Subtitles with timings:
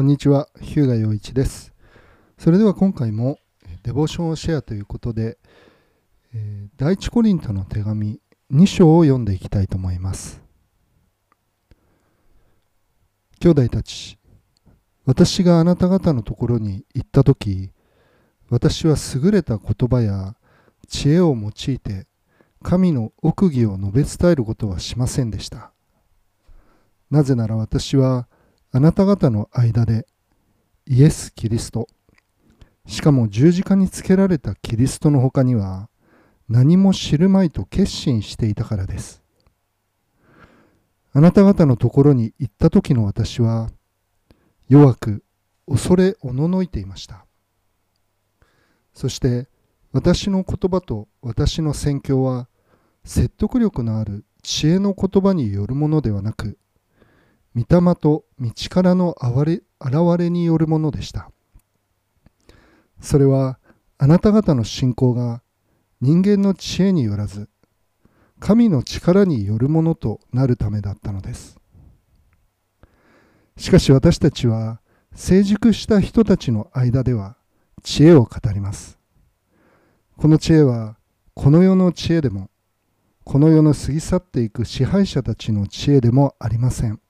[0.00, 1.74] こんにちは、日向洋一です。
[2.38, 3.38] それでは今回も
[3.82, 5.36] デボーションをシェアということで、
[6.32, 8.18] え第一コリントの手紙
[8.50, 10.40] 2章を読んでいきたいと思います。
[13.40, 14.16] 兄弟たち、
[15.04, 17.70] 私があなた方のところに行ったとき、
[18.48, 20.34] 私は優れた言葉や
[20.88, 22.06] 知恵を用いて
[22.62, 25.74] 神の奥義を述べ伝えることはしませんでした。
[27.10, 28.30] なぜなら私は
[28.72, 30.06] あなた方の間で
[30.86, 31.88] イエス・キリスト、
[32.86, 35.88] しかも十字架につけられたキリストの他には
[36.48, 39.22] 何も知るまいと決心していたからです。
[41.12, 43.70] あなた方のところに行った時の私は
[44.68, 45.24] 弱く
[45.68, 47.26] 恐れおののいていました。
[48.94, 49.48] そして
[49.92, 52.48] 私の言葉と私の宣教は
[53.04, 56.56] 説得力のある知恵の言葉によるものではなく、
[57.56, 61.30] 御霊と道からの現れ現れによるものでした。
[63.00, 63.58] それは
[63.98, 65.42] あなた方の信仰が
[66.00, 67.48] 人間の知恵によらず、
[68.38, 71.58] 神の力によるものとなるためだったのです。
[73.56, 74.80] しかし私たちは
[75.14, 77.36] 成熟した人たちの間では
[77.82, 78.98] 知恵を語ります。
[80.16, 80.96] この知恵は
[81.34, 82.50] この世の知恵でも、
[83.24, 87.00] この世の過ぎ去っていく支配者たちの知恵でもありません。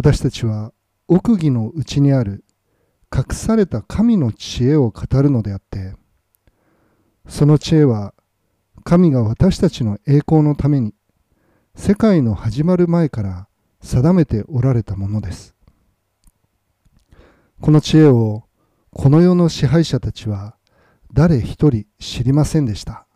[0.00, 0.72] 私たちは
[1.08, 2.42] 奥義のうちにある
[3.14, 5.94] 隠された神の知恵を語るのであって、
[7.28, 8.14] その知恵は
[8.82, 10.94] 神が私たちの栄光のために
[11.74, 13.48] 世界の始まる前から
[13.82, 15.54] 定めておられたものです。
[17.60, 18.44] この知恵を
[18.94, 20.56] この世の支配者たちは
[21.12, 23.06] 誰一人知りませんでした。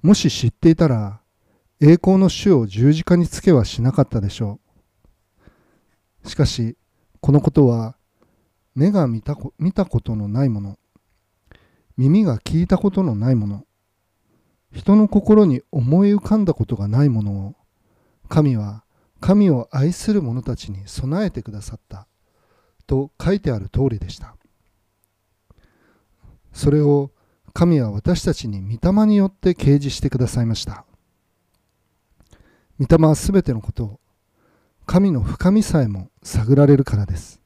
[0.00, 1.22] もし知っていたら
[1.80, 4.63] 栄光の主を十字架につけはしなかったでしょう。
[6.24, 6.76] しかし
[7.20, 7.96] このことは
[8.74, 10.78] 目が見たこ見たことのないもの。
[11.96, 13.64] 耳が聞いたことのないもの。
[14.72, 17.54] 人の心に思い浮かんだことがないものを
[18.28, 18.82] 神は
[19.20, 22.06] 神を愛する者たちに備えてくださった。
[22.86, 24.36] と書いてある通りでした。
[26.52, 27.10] それを
[27.52, 30.84] 神は私たちに御霊によって掲示してくださいました。
[32.80, 34.00] 御霊はすべてのことを
[34.86, 37.40] 神の深みさえも探られるからです。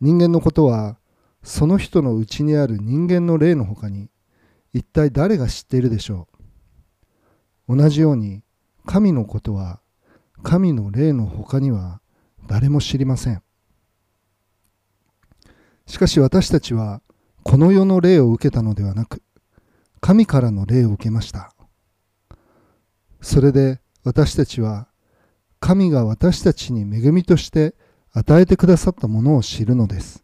[0.00, 0.98] 人間のことは
[1.42, 4.10] その人のうちにある人間の霊のほかに
[4.72, 6.28] 一体誰が知っているでしょ
[7.68, 7.76] う。
[7.76, 8.42] 同じように
[8.86, 9.80] 神のことは
[10.42, 12.00] 神の霊のほかには
[12.46, 13.42] 誰も知りません。
[15.86, 17.02] しかし私たちは
[17.42, 19.22] この世の霊を受けたのではなく
[20.00, 21.54] 神からの霊を受けました。
[23.20, 24.88] それで私たちは
[25.64, 27.74] 神が私たちに恵みとして
[28.12, 30.22] 与えてくださったものを知るのです。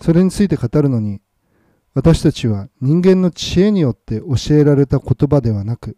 [0.00, 1.20] それについて語るのに
[1.94, 5.96] 私たちは人間の知恵によって教えられた言葉ではなく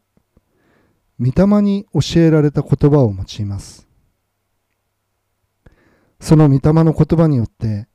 [1.19, 3.88] 御霊に教えられた言葉を用います。
[6.21, 7.88] その御霊の言葉によって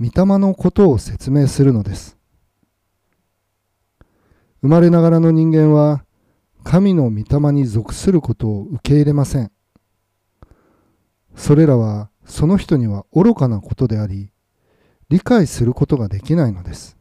[0.00, 2.16] 御霊のことを説明するのです。
[4.62, 6.05] 生まれながらの人間は
[6.68, 9.52] 神の御霊に属することを受け入れません。
[11.36, 14.32] それらはその人には愚かなことであり
[15.08, 16.96] 理解することができないのです。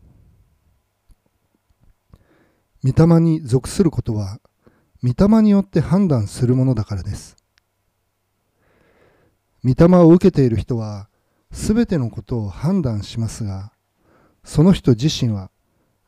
[2.83, 4.39] 御霊に属することは
[5.03, 7.35] 御霊によって判断するものだからです。
[9.63, 11.09] 御霊を受けている人は
[11.51, 13.71] すべてのことを判断しますが
[14.43, 15.49] その人自身は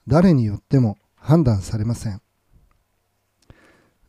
[0.07, 2.22] 誰によっても判断されません。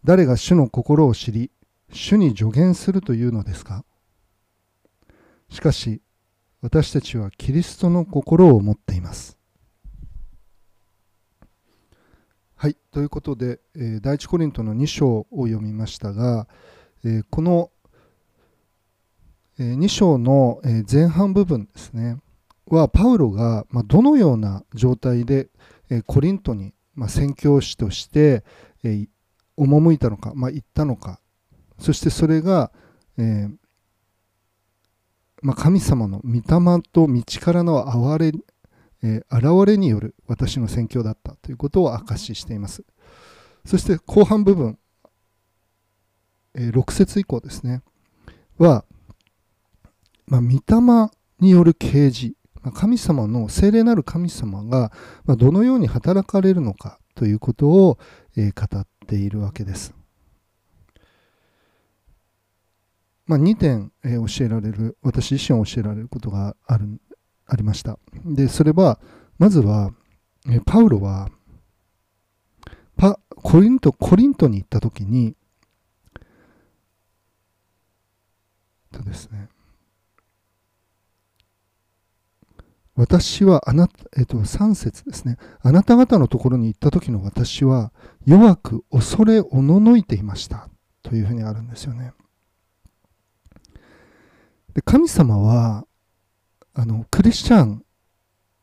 [0.04, 1.50] 誰が主の心を知り
[1.91, 3.84] 主に助言するというのですか？
[5.48, 6.03] しかし
[6.60, 9.38] 私たちはキリストの心を持っています。
[12.56, 16.48] はいということで、えー第一コリントの2章を読みましたが、
[17.04, 17.70] えーこの、
[19.58, 22.19] え2章のえー前半部分ですね
[22.67, 25.49] はパウロが、まあ、どのような状態で、
[25.88, 28.44] えーコリントに、まあ、宣教師として、
[28.82, 29.08] えー
[29.58, 31.20] 赴いたのか、まあ、行ったのか。
[31.78, 32.72] そしてそれが、
[33.19, 33.50] えー
[35.43, 38.32] まあ、神様の御霊と道からの憐れ、
[39.02, 42.84] えー現れによる私の宣教だったということを証ししています。
[43.64, 44.78] そして後半部分、
[46.54, 47.82] えー6節以降ですね
[48.58, 48.84] は、
[50.26, 54.93] まあ、御霊による啓示ま神様の聖霊なる神様が
[55.25, 57.99] まどのように働かれるのかということを、
[58.37, 59.94] えー語っているわけです。
[63.26, 67.00] まあ、2点、え教えられる私自身教えられることがある
[67.46, 67.99] ありました。
[68.25, 69.00] でそれは
[69.38, 69.93] まずは、
[70.50, 71.28] えパウロは
[72.96, 75.34] パコリントコリントに行った時に
[78.93, 79.49] とですね。
[82.99, 85.39] 私はあなた、えっと、3節ですね。
[85.62, 87.93] あなた方のところに行った時の私は
[88.27, 90.69] 弱く恐れおののいていました。
[91.05, 92.12] というふうにあるんですよね。
[94.75, 95.87] で神様は
[96.75, 97.85] あのクリスチャン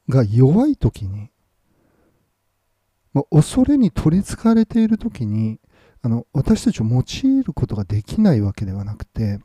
[0.09, 1.29] が弱い時に、
[3.13, 5.61] まあ、恐れに取りつかれている時に
[6.01, 9.39] あの私たちを用いることができないわけではなくて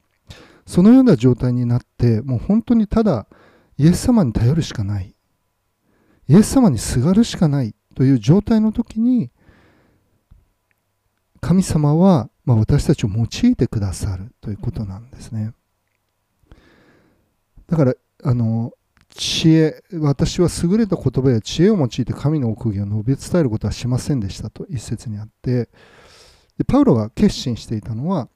[0.67, 3.29] そのような状態になってもう本当にただ
[3.81, 5.15] イエス様に頼るしかない
[6.29, 9.31] イエス様にすがるしかないという状態の時に
[11.41, 15.55] 神様は、ま、私たちを用いてくださるということなんですね。
[17.69, 18.73] だからあの
[19.09, 25.71] 知恵私は優れた言葉や知恵を用いて神の奥義を述べ伝えることはしませんでしたと一節にあって
[26.59, 28.29] でパウロが決心していたのは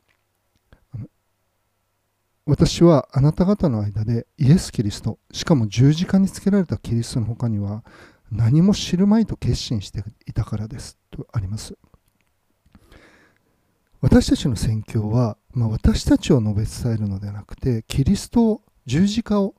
[2.47, 7.85] 私はあなた方の間でイエス・キリストしかも十字架につけられたキリストの他には
[8.31, 11.77] 何も知るまいと決心していたからですとあります。
[14.03, 19.55] 私たちの宣教は、まあ、私たちを述べ伝えるのではなくてキリストを十字架を、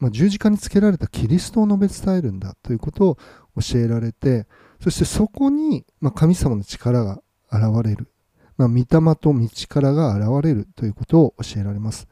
[0.00, 3.18] まあ、十字架につけられたキリストを述べ伝えるんだということを
[3.60, 4.48] 教えられて
[4.82, 7.22] そしてそこに、まあ、神様の力が
[7.52, 8.10] 現れる、
[8.58, 8.84] まあ、御霊
[9.16, 12.08] と道からが現れるということを教えられます。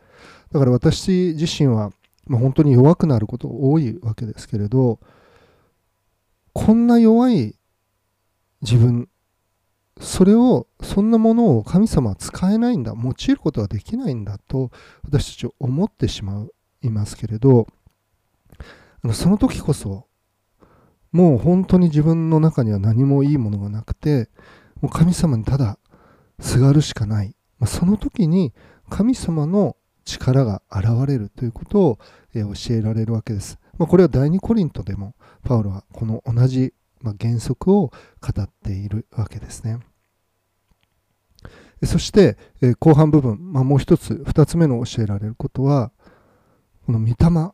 [0.52, 1.90] だから私自身は、
[2.26, 5.00] まあ、本当に弱くなること多いわけですけれど
[6.52, 7.54] こんな弱い
[8.62, 9.08] 自分
[10.00, 14.70] それをそんなものを神様は使えないんだ用いることができないんだと
[15.04, 16.46] 私たちは思ってしま
[16.82, 17.66] いますけれど
[19.12, 20.06] その時こそ
[21.12, 24.28] もう本当に自分の中には何もいいものがなくて
[24.80, 25.78] もう神様にただ
[26.40, 27.34] すがるしかない
[27.66, 28.52] その時に
[28.90, 31.98] 神様の力が現れるということを
[32.34, 33.58] 教えられるわけです。
[33.78, 36.72] まこれは第二コリントでもパウロはこの同じ
[37.02, 39.78] まあ、原則を語っているわけですね。
[41.84, 45.92] そして、え後半部分、まあ、もう一つ、二つ目の教えられることは、
[46.86, 47.52] この御霊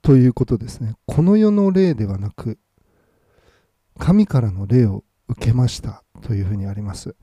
[0.00, 0.94] ということですね。
[1.06, 2.58] この世の霊ではなく、
[3.98, 7.14] 神からの霊を受けましたというふうにあります。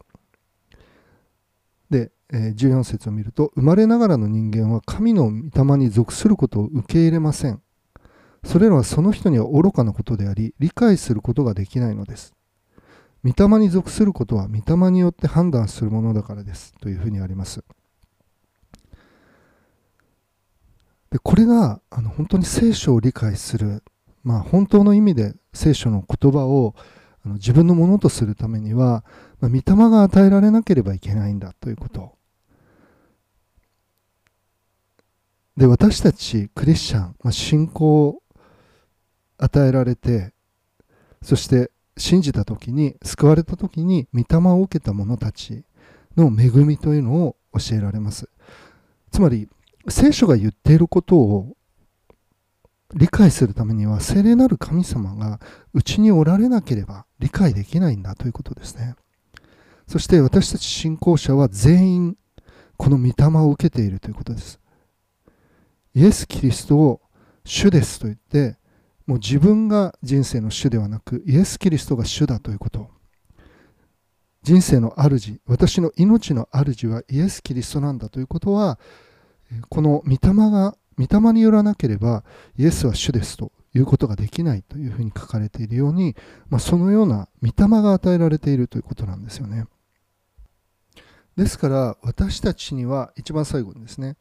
[1.90, 7.62] で、え14節を見ると、生まれながらの人間は神の御霊に属することを受け入れません。
[8.44, 12.34] それらはその人には愚かなことであり、理解することができないのです。
[13.24, 16.74] 御霊に属することは御霊によって判断するものだからです。
[16.80, 17.64] というふうにあります。
[21.12, 23.84] でこれがあの本当に聖書を理解する、
[24.24, 26.76] まあ、本当の意味で聖書の言葉を
[27.26, 29.04] あの自分のものとするためには、
[29.40, 32.18] まあ、御霊が与えられなければいけないんだということ。
[35.58, 38.24] で私たちクリスチャン、まあ、信仰を
[39.38, 40.34] 与えられて
[41.22, 45.66] そして信じた時に救われた時に御霊を受けた者たち
[46.16, 48.30] の恵みというのを教えられます。
[49.12, 49.50] つまり
[49.90, 51.58] 聖書が言っていることを
[52.96, 55.40] 理解するためには聖霊なる神様が
[55.74, 58.96] うちにおられなければ理解できないんだということですね。
[59.88, 62.18] そして私たち信仰者は全員
[62.78, 64.60] この御霊を受けているということです。
[65.94, 67.02] イエス・キリストを
[67.44, 68.58] 主ですと言って
[69.06, 72.90] もう自分が人生の主ではなくイエス・キリストが主だということ。
[74.42, 78.80] 人生の主私の命の主はイエス・キリストなんだということは
[79.70, 82.24] この御霊が御霊によらなければ
[82.58, 86.16] イエスは主ですということができないというふうに書かれているように、
[86.50, 89.66] まあ、そのような御霊が与えられているということなんですよね
[91.38, 94.18] ですから私たちには一番最後にですね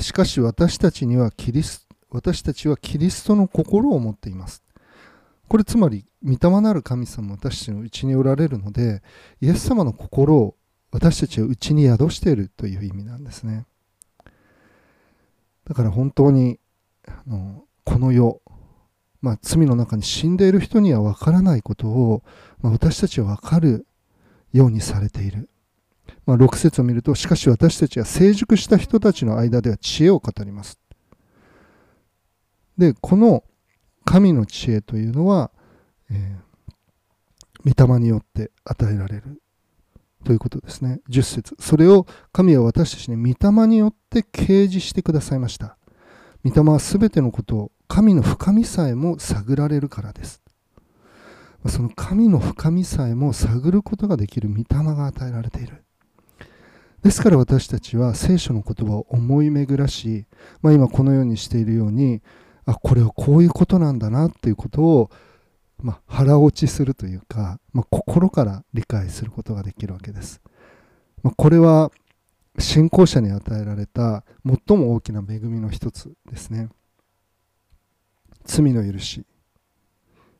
[0.00, 4.62] しかし私たちにはキリス私たちはキリストの心を持っています。
[5.48, 9.02] これつまり、御霊なる神様私たちのうちにおられるので、
[9.40, 10.56] イエス様の心を
[10.90, 13.66] 私たちはうちに宿しているという意味なんですね。
[15.66, 16.58] だから本当に、
[17.06, 18.40] あのこの世、
[19.20, 22.22] まあ、罪の中に死んでいる人には分からないことを、
[22.60, 23.86] まあ、私たちは分かる
[24.52, 25.48] ようにされている。
[26.24, 30.78] まあ、6節を見ると、しかし私たちは成熟した人たちの間では知恵を語ります。
[32.78, 33.42] で、この
[34.04, 35.50] 神の知恵というのは、
[36.10, 39.42] えー、御霊によって与えられる
[40.24, 41.00] ということですね。
[41.08, 45.76] 10節それを神は私たちに御霊によって掲示してくださいました。
[46.44, 50.42] 御霊は全てのことを神の深みさえも探られるからです。
[51.66, 55.84] その神の深みさえも探ることができる御霊が与えられている。
[57.02, 60.26] ですから私たちは聖書の言葉を思い巡らし、
[60.60, 62.20] まあ、今このようにしているように
[62.66, 65.10] あこれはこういうことなんだなっていうことを、
[65.82, 70.40] まあ、腹落ちするというか、まあ、心から理解することができるわけです。
[71.22, 71.90] まあ、これは
[72.58, 76.68] 信仰者に与えられた最も大きな恵みの一つですね。
[78.44, 79.26] 罪の許し、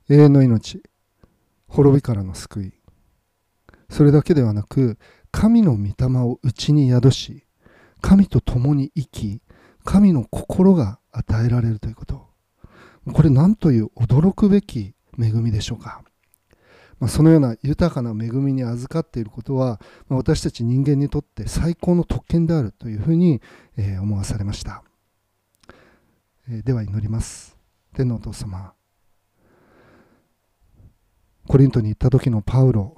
[0.08, 0.82] 永遠の命、
[1.68, 2.72] 滅びからの救い。
[3.90, 4.98] それだけではなく、
[5.30, 7.44] 神の御霊を内に宿し、
[8.00, 9.42] 神と共に生き、
[9.84, 12.26] 神の心が与えられるということ。
[13.12, 16.02] これ何という驚くべき恵みでしょうか。
[16.98, 23.42] まあ、そのような豊かな恵みに預かっていることは、まあ、私たち人間にとって最高の特権であるというふうに、
[23.76, 24.82] えー、思わされました、
[26.48, 27.56] えー、では祈ります。
[27.92, 28.72] 天のお父様
[31.48, 32.96] コリントに行った時のパウロ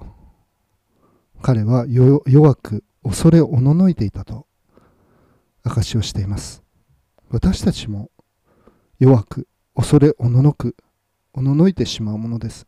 [1.41, 4.47] 彼は弱く恐れおののいていたと
[5.63, 6.63] 証しをしています。
[7.29, 8.09] 私たちも
[8.97, 10.75] 弱く恐れおののく
[11.39, 12.67] おののいてしまうものです。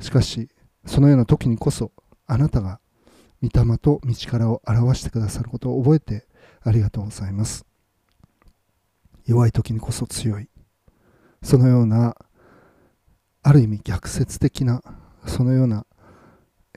[0.00, 0.48] しかし
[0.84, 1.92] そのような時にこそ
[2.26, 2.80] あなたが
[3.40, 6.26] 御霊と道からを表してくださることを覚えて
[6.64, 7.64] ありがとうございます。
[9.26, 10.48] 弱い時にこそ強い。
[11.40, 12.16] そのような
[13.44, 14.82] ある意味逆説的な
[15.24, 15.86] そのような、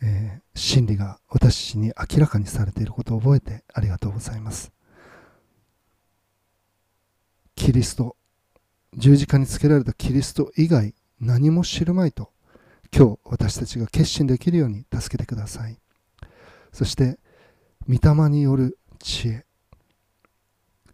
[0.04, 4.72] えー、真理が私に明らかにされていることを覚えてありがとうございます。
[7.56, 8.16] キリスト
[8.96, 12.32] 十字架につけられたキリスト以外何も知るまいと
[12.96, 15.80] 今日私たちが決心できるように助けてください。
[16.72, 17.20] そして
[17.88, 19.46] 御霊による知恵。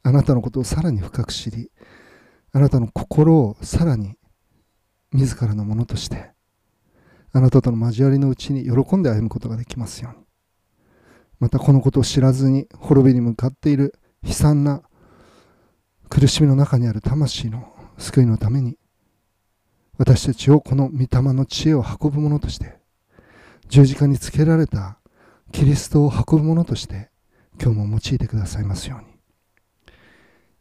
[0.03, 1.71] あなたのことをさらに深く知り
[2.51, 4.17] あなたの心をさらに
[5.13, 6.31] 自らのものとして
[7.31, 10.25] あなたとの交わりのうちに喜んで歩むことができますように。
[11.39, 14.81] またこのことを知らずに滅びに向かっている悲惨な
[16.09, 18.77] 苦しみの中にある魂の救いのために
[19.97, 22.77] 私たちをこの御霊の知恵を運ぶ者として
[23.69, 24.97] 十字架につけられた
[25.51, 27.11] キリストを運ぶ者として
[27.61, 29.13] 今日も用いてくださいますように。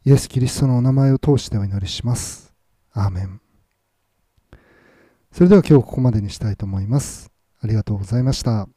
[0.05, 2.53] イエス・キリストのお名前を通してお祈りします。
[2.91, 3.41] アーメン。
[5.31, 7.31] それでは今日ここまでにしたいと思います。
[7.61, 8.67] ありがとうございました。